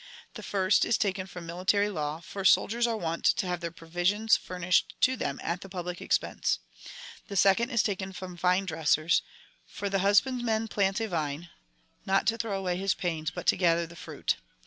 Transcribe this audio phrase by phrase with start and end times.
[0.33, 4.35] The first is taken from military law, for soldiers are wont to have their provisions
[4.35, 6.57] furnished to them at the public expense.
[7.27, 9.21] The second is taken from vine dressers,
[9.67, 11.51] for the husbandman plants a vine—
[12.07, 14.37] not to throw away his pains, but to gather the fruit.